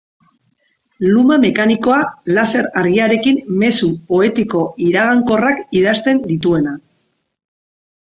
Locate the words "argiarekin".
2.81-3.37